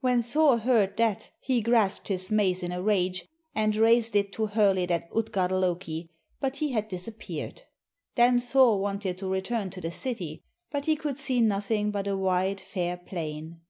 When 0.00 0.22
Thor 0.22 0.56
heard 0.56 0.96
that 0.96 1.28
he 1.38 1.60
grasped 1.60 2.08
his 2.08 2.30
mace 2.30 2.62
in 2.62 2.72
a 2.72 2.80
rage, 2.80 3.28
and 3.54 3.76
raised 3.76 4.16
it 4.16 4.32
to 4.32 4.46
hurl 4.46 4.78
it 4.78 4.90
at 4.90 5.10
Utgard 5.14 5.52
Loki, 5.52 6.08
but 6.40 6.56
he 6.56 6.72
had 6.72 6.88
disappeared. 6.88 7.60
Then 8.14 8.40
Thor 8.40 8.80
wanted 8.80 9.18
to 9.18 9.28
return 9.30 9.68
to 9.72 9.82
the 9.82 9.90
city, 9.90 10.42
but 10.70 10.86
he 10.86 10.96
could 10.96 11.18
see 11.18 11.42
nothing 11.42 11.90
but 11.90 12.06
a 12.06 12.16
wide 12.16 12.58
fair 12.62 12.96
plain. 12.96 13.60